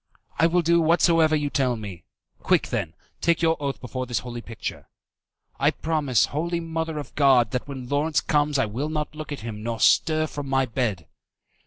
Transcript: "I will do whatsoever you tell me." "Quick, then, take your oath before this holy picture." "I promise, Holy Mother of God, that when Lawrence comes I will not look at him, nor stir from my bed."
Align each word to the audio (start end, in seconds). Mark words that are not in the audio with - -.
"I 0.39 0.47
will 0.47 0.63
do 0.63 0.81
whatsoever 0.81 1.35
you 1.35 1.51
tell 1.51 1.75
me." 1.75 2.05
"Quick, 2.39 2.69
then, 2.69 2.95
take 3.21 3.43
your 3.43 3.55
oath 3.61 3.79
before 3.79 4.07
this 4.07 4.17
holy 4.17 4.41
picture." 4.41 4.89
"I 5.59 5.69
promise, 5.69 6.25
Holy 6.33 6.59
Mother 6.59 6.97
of 6.97 7.13
God, 7.13 7.51
that 7.51 7.67
when 7.67 7.87
Lawrence 7.87 8.19
comes 8.19 8.57
I 8.57 8.65
will 8.65 8.89
not 8.89 9.13
look 9.13 9.31
at 9.31 9.41
him, 9.41 9.61
nor 9.61 9.79
stir 9.79 10.25
from 10.25 10.49
my 10.49 10.65
bed." 10.65 11.05